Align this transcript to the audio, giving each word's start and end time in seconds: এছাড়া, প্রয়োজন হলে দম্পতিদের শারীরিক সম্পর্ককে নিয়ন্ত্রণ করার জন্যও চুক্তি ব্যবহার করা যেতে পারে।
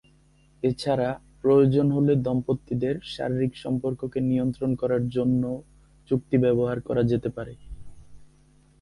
এছাড়া, 0.63 1.09
প্রয়োজন 1.41 1.87
হলে 1.91 2.13
দম্পতিদের 2.15 2.95
শারীরিক 3.05 3.53
সম্পর্ককে 3.55 4.19
নিয়ন্ত্রণ 4.21 4.71
করার 4.75 5.03
জন্যও 5.09 5.57
চুক্তি 6.09 6.35
ব্যবহার 6.37 6.77
করা 6.81 7.03
যেতে 7.03 7.29
পারে। 7.29 7.53